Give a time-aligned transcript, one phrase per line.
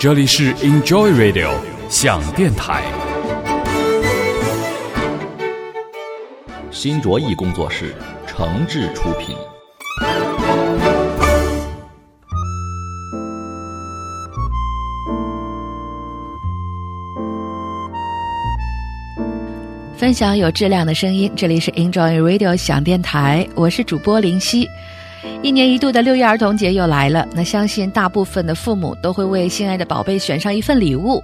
[0.00, 1.50] 这里是 Enjoy Radio
[1.88, 2.84] 想电台，
[6.70, 7.92] 新卓艺工作室
[8.24, 9.36] 诚挚出品。
[19.96, 24.68] 分享有质量的声音，这里是 Enjoy Radio 想电台，我是主播林夕。
[25.42, 31.22] 一年一度的六一儿童节又来了，那相信大部分的父母都会为心爱的宝贝选上一份礼物。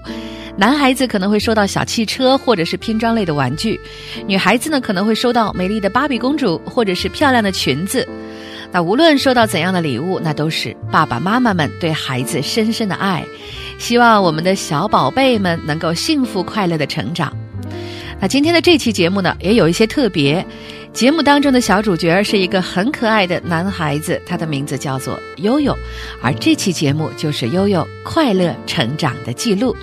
[0.57, 3.79] 男孩子可能会收到小汽车或者是拼装类的玩具，
[4.27, 8.09] 女孩子呢可能会收到美丽的芭比公主或者是漂亮的裙子。
[8.71, 13.25] 那无论收到怎样的礼物，那都是爸爸妈妈们对孩子深深的爱，
[13.79, 17.37] 希望我们的小宝贝们能够幸福快乐的成长。
[18.21, 20.47] 那今天的这期节目呢，也有一些特别。
[20.95, 25.77] 节目当中的小主角是一个很可爱的男孩子，他的名字叫做悠悠，
[26.23, 29.77] 而这期节目就是悠悠快乐成长的记录。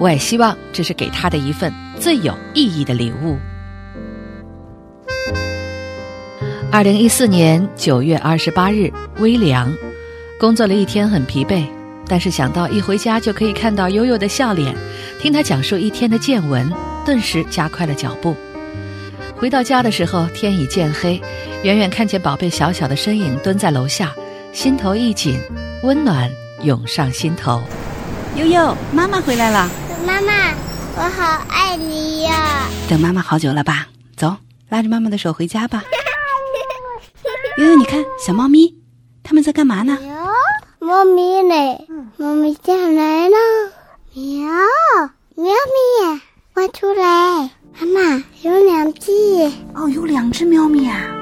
[0.00, 3.38] 我也希望这是给他的一份最有意义的礼物。
[6.72, 9.72] 二零一四年九月二十八日，微凉，
[10.36, 11.64] 工作了一天很疲惫，
[12.08, 14.74] 但是想到一回家就可以看到悠悠的笑脸，
[15.20, 16.68] 听他讲述一天的见闻，
[17.06, 18.34] 顿时加快了脚步。
[19.40, 21.18] 回到家的时候，天已渐黑，
[21.62, 24.12] 远远看见宝贝小小的身影蹲在楼下，
[24.52, 25.40] 心头一紧，
[25.82, 26.30] 温暖
[26.62, 27.62] 涌上心头。
[28.36, 29.66] 悠悠，妈妈回来了。
[30.06, 30.52] 妈妈，
[30.94, 32.68] 我好爱你呀！
[32.86, 33.86] 等妈妈好久了吧？
[34.14, 34.36] 走，
[34.68, 35.82] 拉着妈妈的手回家吧。
[37.56, 38.76] 悠悠，你看小猫咪，
[39.22, 39.96] 它们在干嘛呢？
[40.80, 41.54] 猫咪呢？
[42.18, 43.36] 猫咪进来了。
[44.12, 44.52] 喵，
[45.34, 46.20] 喵咪，
[46.52, 47.48] 快出来！
[47.78, 49.10] 妈妈有两只
[49.74, 51.19] 哦，有两只喵咪啊！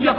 [0.00, 0.14] 呀！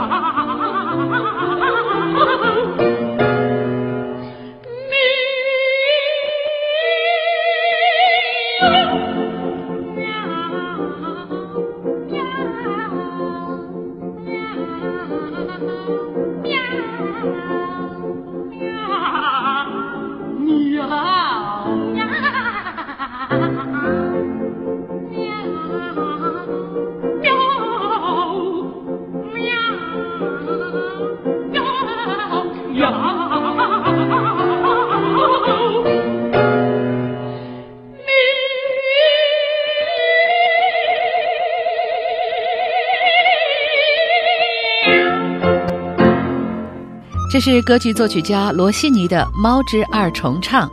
[47.40, 50.68] 是歌剧作曲家罗西尼的《猫之二重唱》，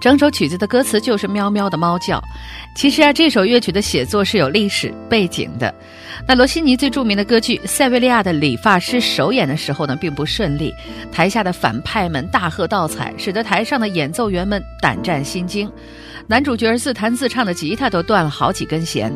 [0.00, 2.22] 整首曲子的歌词就是喵喵的猫叫。
[2.76, 5.74] 其实啊，这首乐曲的写作是有历史背景的。
[6.28, 10.72] 那罗西尼最著名的歌剧《塞维利亚的理发师》首演的时候呢，并不顺利，
[11.10, 15.68] 台下的反派们大喝倒彩，使得台上的演奏员们胆战心惊。
[16.28, 19.12] 男主角自弹自唱的吉他都断了好几根弦。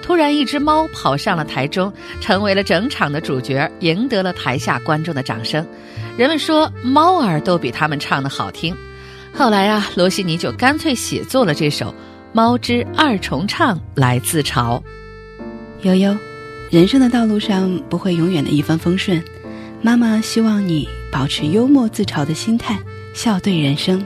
[0.00, 5.66] 突然，一只猫跑上了台中，成为了整场的主角，赢得了台下观众的掌声。
[6.18, 8.76] 人们说，猫儿都比他们唱的好听。
[9.32, 11.90] 后来啊，罗西尼就干脆写作了这首
[12.32, 14.82] 《猫之二重唱》来自嘲。
[15.82, 16.16] 悠悠，
[16.70, 19.22] 人生的道路上不会永远的一帆风顺，
[19.80, 22.76] 妈妈希望你保持幽默自嘲的心态，
[23.14, 24.04] 笑对人生。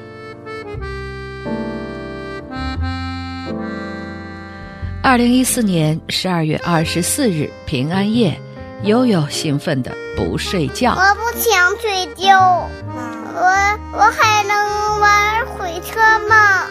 [5.02, 8.38] 二零一四年十二月二十四日平安夜，
[8.84, 10.92] 悠悠兴奋的不睡觉。
[10.92, 12.68] 我不想睡觉，
[13.34, 16.64] 我我还能玩火车吗？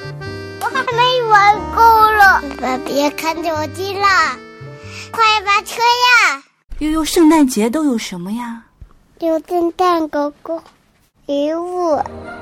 [0.60, 2.42] 我还没玩够了。
[2.60, 4.06] 爸，别看手机了，
[5.12, 6.44] 快把车呀！
[6.80, 8.64] 悠悠，圣诞节都有什么呀？
[9.20, 10.62] 有圣诞狗狗
[11.28, 11.98] 礼物，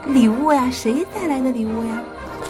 [0.06, 0.68] 礼物呀？
[0.72, 2.02] 谁带来的礼物呀？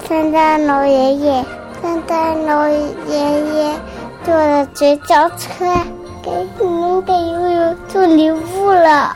[0.08, 1.46] 圣诞老爷爷。
[1.82, 2.78] 圣诞老爷
[3.08, 3.80] 爷
[4.26, 5.66] 坐了绝招车，
[6.22, 6.30] 给
[6.60, 9.16] 你们给悠悠送礼物了。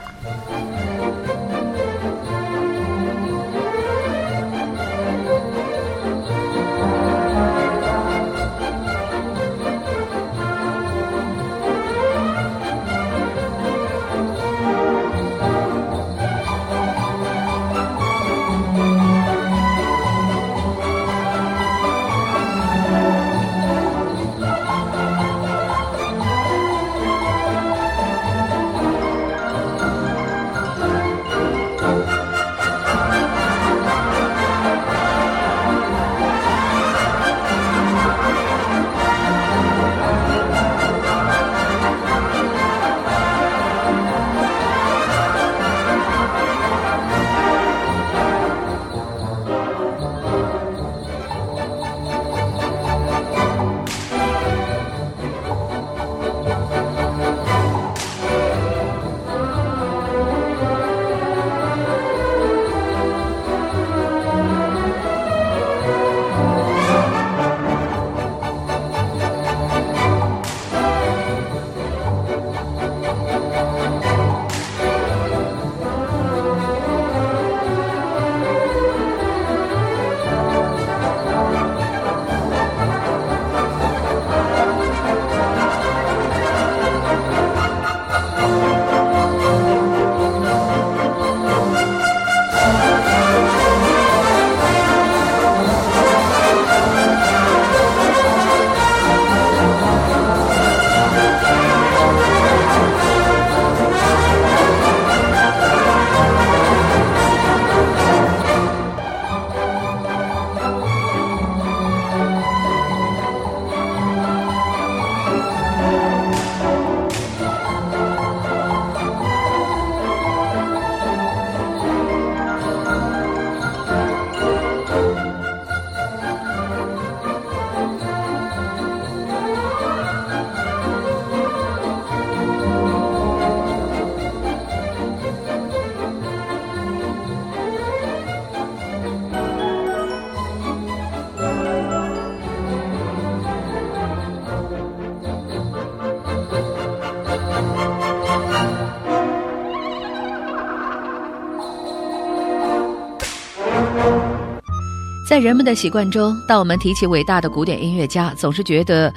[155.33, 159.11] 在人们的习惯中，当我们提起伟大的古典音乐家，总是觉得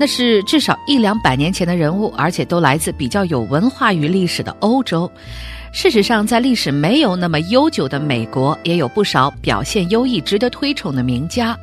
[0.00, 5.12] 那是至少一两百年前的人物，而且都来自比较有文化与历史的欧洲。
[5.70, 11.54] 事实上，在历史没有那么悠久的美国，也有不少表现优异、值得推崇的名家。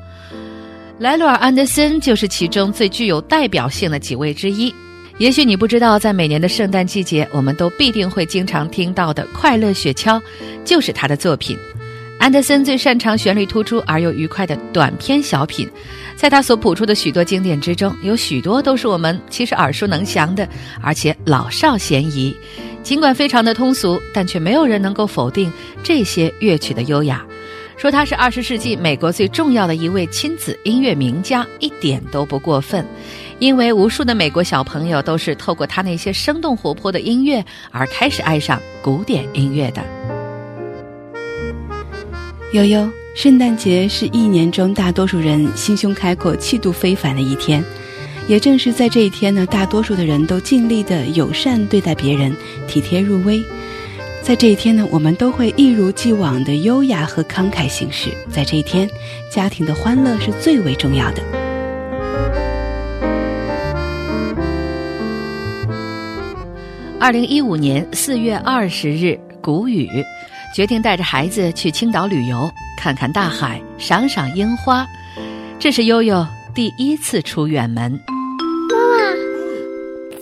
[1.00, 4.72] 莱洛尔·安德森就是其中最具有代表性的几位之一。
[5.18, 10.20] 也许你不知道，在每年的圣诞季节，我们都必定会经常听到的《快乐雪橇》，
[10.64, 11.58] 就是他的作品。
[12.18, 15.70] 安德森最擅长旋律突出而又愉快的短篇小品，
[16.16, 20.48] 在他所谱出的许多经典之中，有许多都是我们其实耳熟能详的，
[20.82, 22.36] 而且老少咸宜。
[22.82, 25.52] 尽管非常的通俗，但却没有人能够否定
[25.84, 27.26] 这些乐曲的优雅。
[27.78, 32.86] 说他是二十世纪美国最重要的一位亲子音乐名家，一点都不过分。
[33.38, 40.15] 因为无数的美国小朋友都是透过他那些生动活泼的音乐而开始爱上古典音乐的。
[42.56, 47.62] 悠悠，圣诞节是一年中大多数人心胸开阔、气度非凡的一天。
[48.30, 52.34] 也正是在这一天呢，大多数的人都尽力的友善对待别人，
[52.66, 53.44] 体贴入微。
[54.22, 58.10] 在这一天呢，我们都会一如既往的优雅和慷慨行事。
[58.30, 58.90] 在这一天，
[59.30, 61.22] 家庭的欢乐是最为重要的。
[67.02, 69.90] 二零一五年四月二十日，谷雨
[70.56, 74.88] 决定带着孩子去青岛旅游，看看大海，赏赏樱花。
[75.60, 77.92] 这是悠悠第一次出远门。
[78.72, 79.14] 妈妈，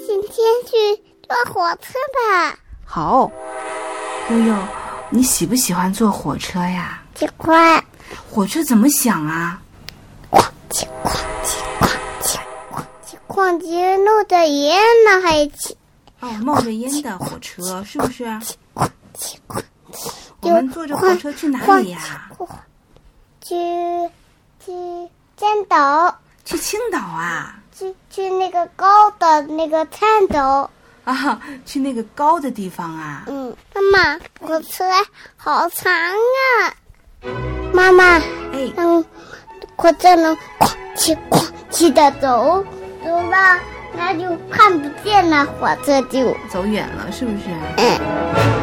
[0.08, 0.34] 今天
[0.66, 2.58] 去坐火车吧。
[2.84, 3.32] 好，
[4.32, 4.56] 悠悠，
[5.12, 7.00] 你喜不喜欢坐火车呀？
[7.14, 7.84] 喜欢。
[8.28, 9.62] 火车怎么响啊？
[10.32, 11.14] 哐叽哐
[11.44, 11.88] 叽哐
[12.24, 12.40] 叽
[12.72, 15.78] 哐叽哐叽，漏着烟呢，还起。
[16.22, 18.26] 哦，冒着烟的火车是不是？
[20.44, 22.30] 我们坐着火车去哪里呀？
[23.42, 23.56] 去
[24.64, 24.72] 去
[25.38, 26.20] 青岛。
[26.46, 27.56] 去青岛啊？
[27.78, 30.70] 去去那个高的那个颤抖。
[31.06, 33.24] 啊， 去那个高的地方啊？
[33.28, 34.86] 嗯，妈妈，火车
[35.36, 36.74] 好长啊！
[37.74, 38.04] 妈妈，
[38.54, 39.04] 哎，嗯，
[39.76, 42.64] 火车能哐叽哐叽的走，
[43.04, 43.60] 走了
[43.96, 47.50] 那就看不见了，火车就走远了，是不是？
[47.78, 48.63] 嗯。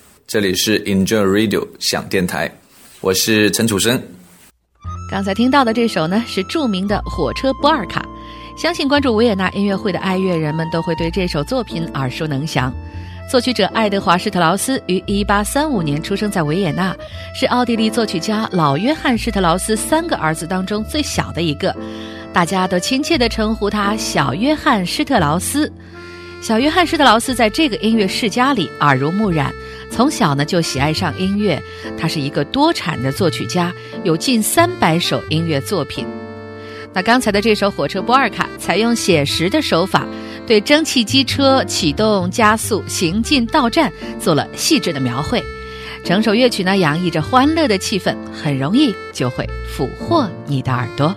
[0.31, 2.49] 这里是 Enjoy Radio 响电台，
[3.01, 4.01] 我是陈楚生。
[5.11, 8.01] 刚才听到的这首呢，是著名的《火车波尔卡》，
[8.57, 12.73] 相信关注维也纳音乐会的爱乐人们都会对这首作品耳熟能详。
[13.29, 16.95] 作曲者爱德华·施特劳斯于1835年出生在维也纳，
[17.35, 21.75] 是奥地利作曲家老约翰·施特劳斯三个儿子当中最小的一个，
[22.31, 25.69] 大家都亲切地称呼他“小约翰·施特劳斯”。
[26.41, 29.53] 小约翰施特劳斯在这个音乐世家里耳濡目染，
[29.91, 31.61] 从小呢就喜爱上音乐。
[31.97, 33.71] 他是一个多产的作曲家，
[34.03, 36.07] 有近三百首音乐作品。
[36.93, 40.05] 那刚才的这首《火车波尔卡》采用写实的手法，
[40.47, 45.43] 对蒸汽机车启动、加速、行进、到站做了细致的描绘。
[46.03, 51.15] 整首乐曲呢洋溢着欢乐的气氛，很容易就会俘获你的耳朵。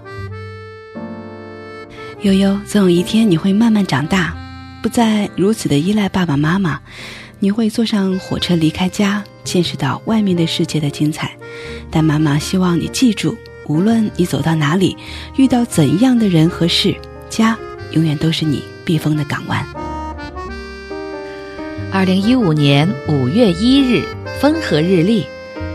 [2.20, 4.36] 悠悠，总有一天你会慢慢长大，
[4.82, 6.80] 不再如此的依赖爸爸妈妈，
[7.44, 11.30] 你会坐上火车离开家，见识到外面的世界的精彩。
[11.90, 13.36] 但妈妈希望你记住，
[13.66, 14.96] 无论你走到哪里，
[15.36, 16.96] 遇到怎样的人和事，
[17.28, 17.54] 家
[17.90, 19.62] 永远都是你避风的港湾。
[21.92, 24.02] 二零一五年五月一日，
[24.40, 25.26] 风和日丽，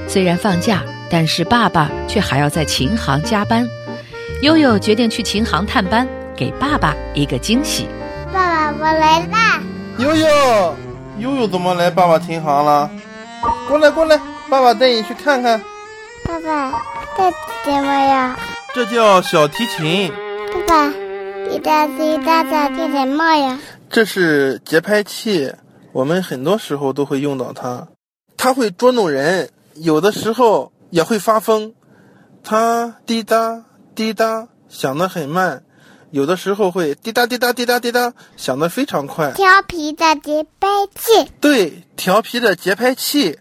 [0.08, 3.64] 虽然放假，但是爸爸却还要在琴行加班。
[4.42, 6.08] 悠悠决定去琴行探班。
[6.36, 7.86] 给爸爸一个惊喜，
[8.34, 9.62] 爸爸，我来啦！
[10.00, 10.76] 悠悠，
[11.20, 12.90] 悠悠怎么来爸爸琴行了？
[13.68, 15.62] 过来，过来，爸爸带你去看看。
[16.26, 16.82] 爸爸，
[17.18, 17.30] 这
[17.64, 18.38] 什么呀？
[18.74, 20.12] 这叫小提琴。
[20.68, 20.94] 爸爸，
[21.50, 23.60] 你在最大的是什么呀？
[23.90, 25.54] 这是节拍器，
[25.92, 27.88] 我们很多时候都会用到它。
[28.38, 31.74] 它会捉弄人，有的时候也会发疯。
[32.44, 35.64] 它滴答滴答响得很慢。
[36.12, 39.32] 有的时候会滴答滴答滴答滴答，响得非常快。
[39.34, 41.32] 调皮的节拍器。
[41.40, 43.38] 对，调皮的节拍器。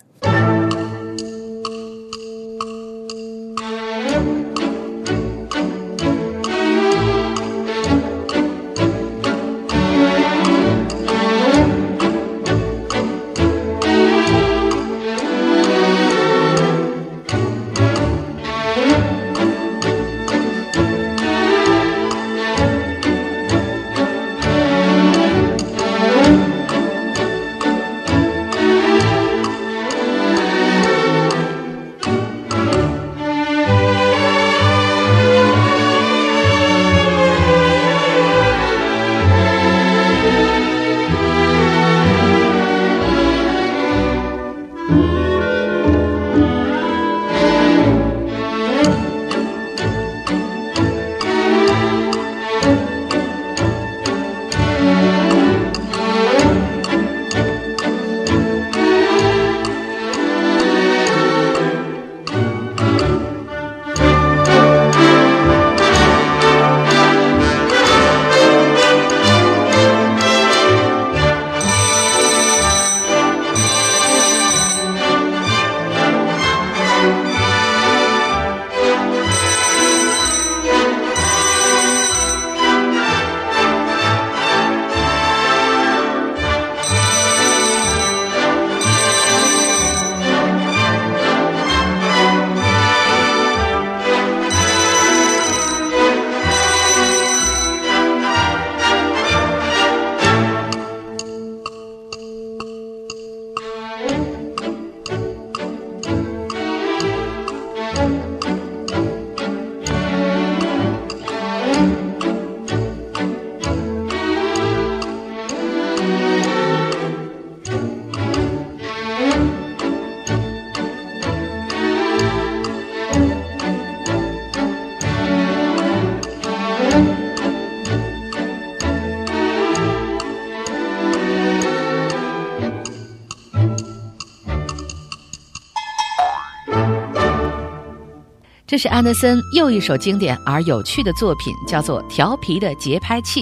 [138.78, 143.40] 这是安德森又一首经典而有趣的作品，叫做《调皮的节拍器》。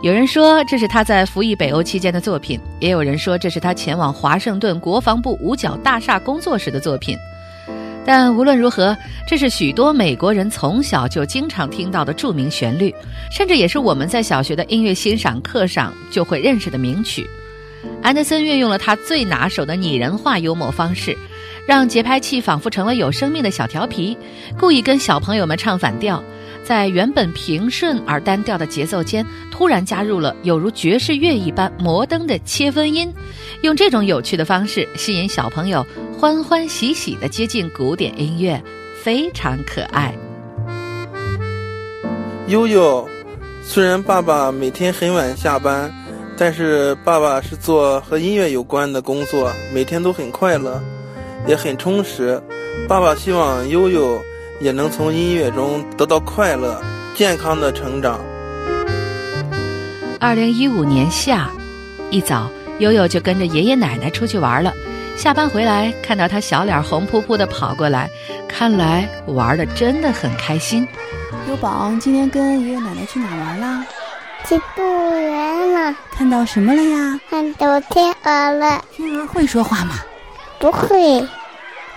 [0.00, 7.14] 有人说这是他在服役北欧期间的作品，也有人说这是他前往华盛顿国防部五角大厦工作时的作品。
[8.06, 8.96] 但无论如何，
[9.28, 12.90] 这是许多美国人从小就经常听到的著名旋律，
[13.30, 17.28] 甚至也是我们在小学的音乐欣赏课上就会认识的名曲。
[18.02, 21.14] 安德森运用了他最拿手的拟人化幽默方式。
[21.66, 24.16] 让节拍器仿佛成了有生命的小调皮，
[24.58, 26.22] 故意跟小朋友们唱反调，
[26.62, 33.10] 在原本平顺而单调的节奏间，突然加入了有如爵士乐一般摩登的切分音，
[33.62, 35.84] 用这种有趣的方式吸引小朋友
[36.18, 38.62] 欢欢喜喜地接近古典音乐，
[39.02, 40.14] 非常可爱。
[42.48, 43.08] 悠悠，
[43.62, 45.90] 虽然爸爸每天很晚下班，
[46.36, 50.78] 但是爸爸是做和音乐有关的工作，每天都很快乐。
[51.46, 52.40] 也很充实，
[52.88, 54.22] 爸爸希望悠悠
[54.60, 56.80] 也能从音乐中得到快乐、
[57.14, 58.20] 健康的成长。
[60.20, 61.50] 二零一五年夏，
[62.10, 64.72] 一早，悠悠就跟着爷爷奶奶出去玩了。
[65.16, 68.08] 下班回来，看到他小脸红扑扑的跑过来，
[68.48, 70.86] 看来玩的真的很开心。
[71.48, 73.84] 优宝今天跟爷爷奶奶去哪玩啦？
[74.46, 75.94] 去动物园了。
[76.10, 77.20] 看到什么了呀？
[77.28, 78.82] 看到天鹅了。
[78.96, 79.96] 天鹅会说话吗？
[80.64, 81.28] 不会。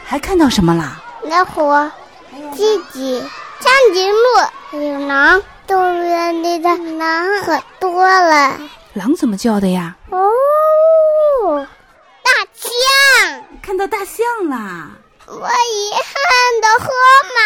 [0.04, 1.02] 还看到什么啦？
[1.24, 1.72] 老虎、
[2.54, 3.18] 鸡鸡、
[3.62, 5.42] 长颈鹿，有狼。
[5.66, 8.58] 动物园里的狼可多了。
[8.94, 9.96] 狼怎么叫的呀？
[10.10, 11.66] 哦。
[12.24, 14.90] 大象，看到大象啦！
[15.28, 16.90] 我也看到河
[17.38, 17.40] 马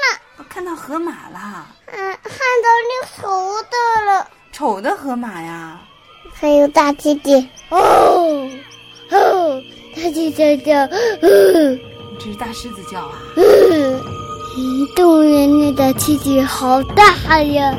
[0.00, 1.66] 了，我看到河马了。
[1.88, 5.78] 嗯，看到那丑的了，丑的河马呀。
[6.34, 8.50] 还有大鸡鸡，哦
[9.10, 9.62] 哦，
[9.96, 10.86] 大狮子叫，
[11.20, 11.80] 嗯，
[12.18, 13.12] 这是大狮子叫啊。
[13.36, 14.00] 嗯，
[14.96, 17.74] 动物园里的鸡鸡好大呀。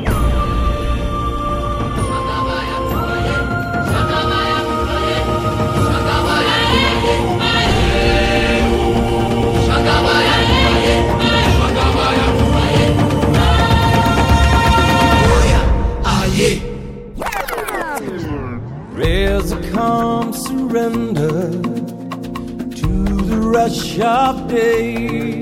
[24.00, 25.40] Of day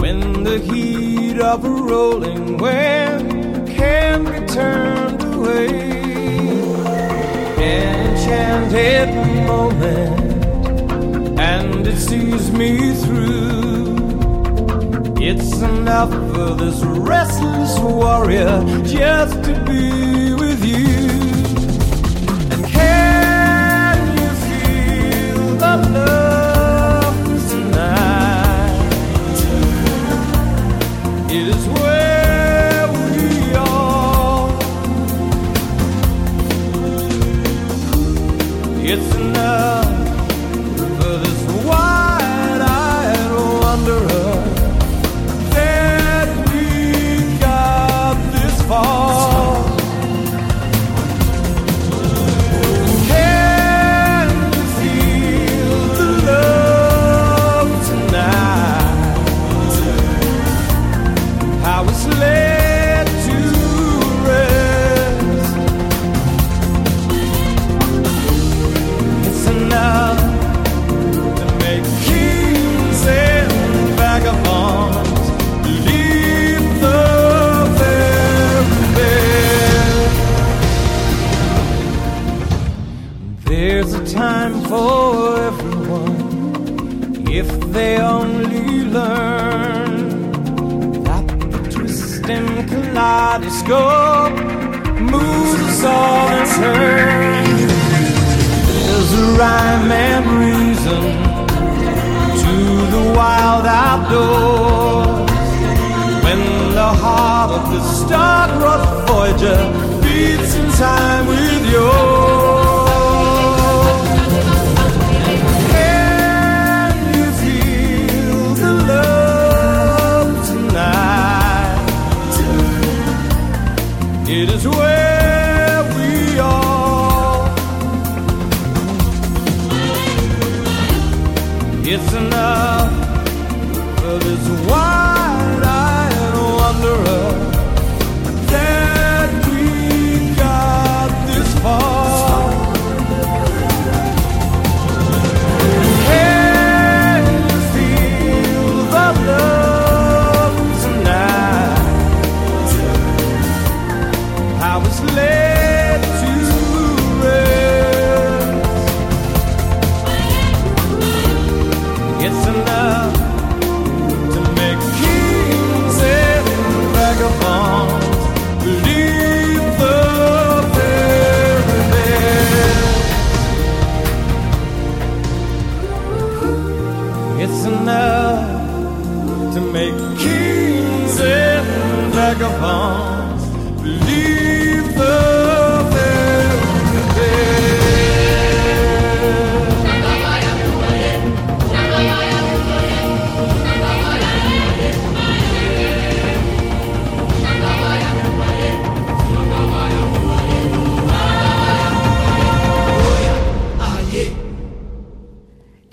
[0.00, 5.68] when the heat of a rolling wave can be turned away.
[7.58, 9.14] Enchanted
[9.46, 13.96] moment, and it sees me through.
[15.20, 21.08] It's enough for this restless warrior just to be with you.
[22.52, 26.21] And can you feel the love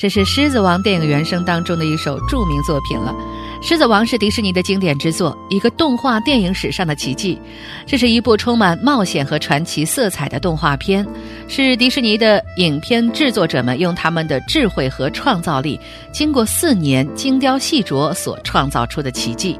[0.10, 3.14] 是《狮子王》电影原声当中的一首著名作品了。
[3.68, 7.40] 《狮子王》是迪士尼的经典之作，一个动画电影史上的奇迹。
[7.86, 11.06] 这是一部充满冒险和传奇色彩的动画片，
[11.48, 15.80] 是迪士尼的影片制作者们用他们的智慧和创造力，
[16.12, 19.54] 经过四年精雕细琢所创造出的奇迹。《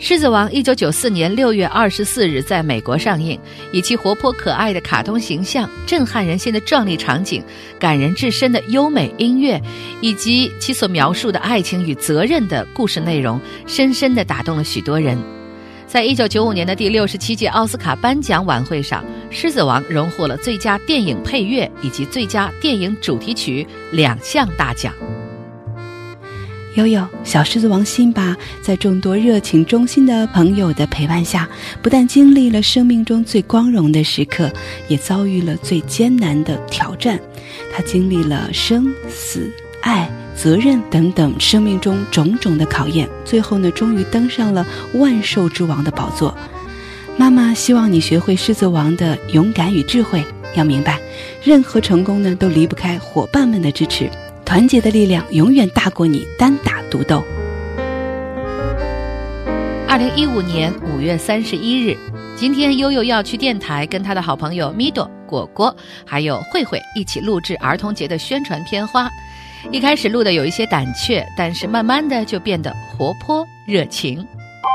[0.00, 3.38] 狮子王》一九九四年六月二十四日在美国上映，
[3.72, 7.42] 以其活泼可爱的卡通形象、震撼人心的壮丽场景、
[7.80, 9.60] 感人至深的优美音乐，
[10.00, 15.18] 以及其所描述的爱情与责任的故事内容，深深地打动了许多人。
[15.88, 24.94] 在一九九五年的第六十七届奥斯卡颁奖晚会上，《狮子王》荣获了最佳电影配乐以及最佳电影主题曲两项大奖。
[26.78, 31.48] 悠悠，小狮子王辛巴在众多热情忠心的朋友的陪伴下，
[31.82, 34.48] 不但经历了生命中最光荣的时刻，
[34.86, 37.18] 也遭遇了最艰难的挑战。
[37.74, 39.50] 他经历了生死、
[39.82, 44.64] 爱、责任等等生命中种种的考验，最后呢，终于登上了
[44.94, 46.32] 万兽之王的宝座。
[47.16, 51.00] 妈妈希望你学会狮子王的勇敢与智慧，要明白，
[51.42, 54.08] 任何成功呢，都离不开伙伴们的支持。
[54.48, 57.22] 团结的力量永远大过你单打独斗。
[59.86, 61.94] 二零一五年五月三十一日，
[62.34, 69.06] 今天悠悠要去电台跟他的好朋友米朵、果果还有慧慧一起录制儿童节的宣传片花。
[69.70, 74.26] 一开始录的有一些胆怯，但是慢慢的就变得活泼热情。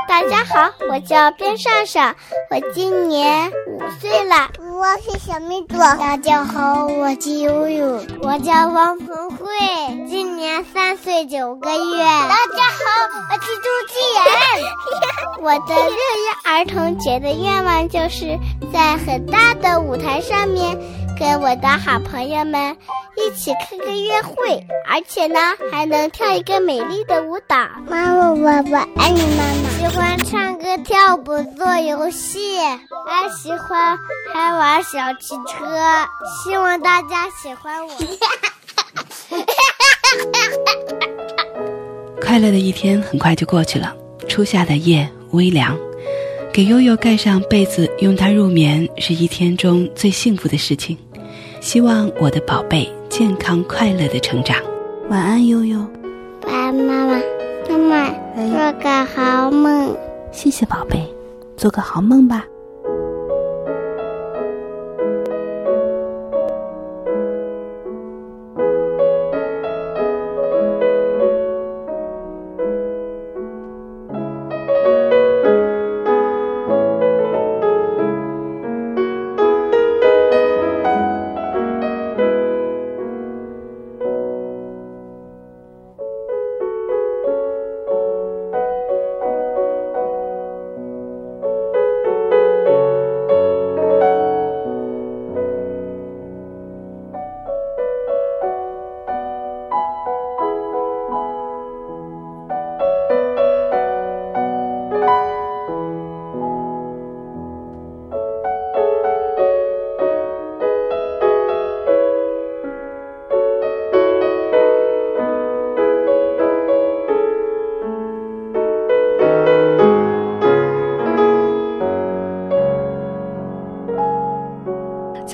[0.06, 2.14] 大家好，我叫边上上，
[2.50, 4.50] 我今年五岁了。
[4.58, 5.78] 我是小米朵。
[5.78, 8.00] 大家好，我叫悠悠。
[8.22, 9.46] 我叫王鹏慧，
[10.08, 12.04] 今年三岁九个月。
[12.04, 12.84] 大家好，
[13.30, 14.24] 我是朱继言。
[15.42, 18.38] 我的六一儿童节的愿望就是
[18.72, 20.78] 在很大的舞台上面。
[21.18, 22.76] 跟我的好朋友们
[23.16, 25.38] 一起开个约会，而且呢
[25.70, 27.56] 还能跳一个美丽的舞蹈。
[27.86, 29.70] 妈妈，我我爱你，妈妈。
[29.78, 32.58] 喜欢唱歌、跳舞、做游戏，
[33.06, 33.96] 还喜欢
[34.32, 35.78] 还玩小汽车。
[36.42, 37.94] 希望大家喜欢我。
[42.20, 43.94] 快乐的一天很快就过去了，
[44.28, 45.78] 初夏的夜微凉，
[46.54, 50.96] 给悠悠盖上被子，拥她入眠，是一天中最幸福的事情。
[51.60, 54.56] 希望我的宝贝健康快乐的成长。
[55.08, 55.80] 晚安，悠悠。
[56.46, 57.20] 晚安，妈妈。
[57.68, 59.96] 妈妈，做个好梦。
[60.30, 61.04] 谢谢宝贝，
[61.56, 62.46] 做个好梦吧。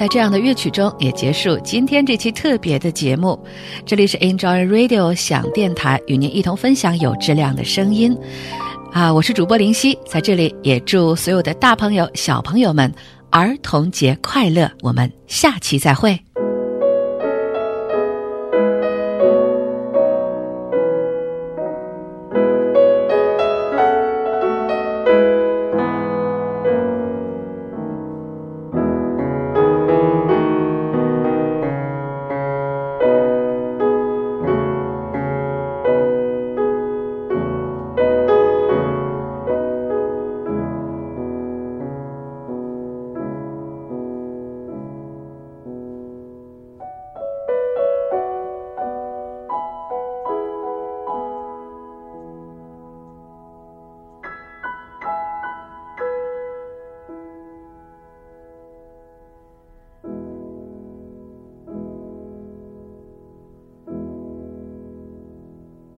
[0.00, 3.38] 在这样的乐曲中，也结束今天这期特别的节目。
[3.84, 8.16] 这里是 Enjoy Radio 响电台，与您一同分享有质量的声音。
[8.92, 12.90] 啊，我是主播林夕，在这里也祝所有的大朋友、小朋友们
[13.28, 14.72] 儿童节快乐！
[14.80, 16.18] 我们下期再会。